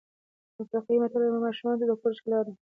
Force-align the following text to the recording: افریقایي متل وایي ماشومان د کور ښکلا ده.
افریقایي 0.61 0.99
متل 1.01 1.21
وایي 1.21 1.45
ماشومان 1.47 1.75
د 1.77 1.81
کور 2.01 2.11
ښکلا 2.17 2.39
ده. 2.45 2.53